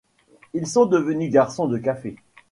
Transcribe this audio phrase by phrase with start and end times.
[0.55, 2.15] Ils sont devenus garçons de café.